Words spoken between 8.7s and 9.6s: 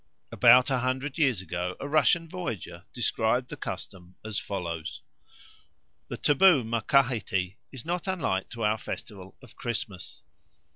festival of